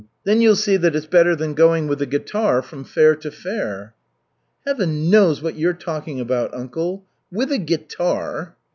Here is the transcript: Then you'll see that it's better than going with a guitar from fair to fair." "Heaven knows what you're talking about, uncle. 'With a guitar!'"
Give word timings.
Then 0.23 0.41
you'll 0.41 0.55
see 0.55 0.77
that 0.77 0.95
it's 0.95 1.05
better 1.05 1.35
than 1.35 1.53
going 1.53 1.87
with 1.87 2.01
a 2.01 2.07
guitar 2.07 2.63
from 2.63 2.83
fair 2.85 3.15
to 3.17 3.29
fair." 3.29 3.93
"Heaven 4.65 5.11
knows 5.11 5.43
what 5.43 5.53
you're 5.57 5.73
talking 5.73 6.19
about, 6.19 6.51
uncle. 6.55 7.03
'With 7.31 7.51
a 7.51 7.59
guitar!'" 7.59 8.55